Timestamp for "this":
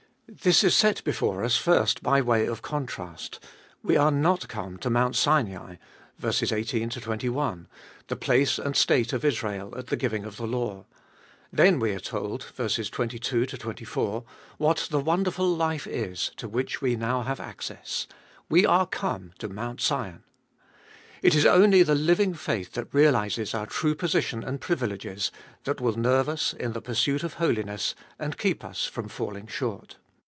0.41-0.63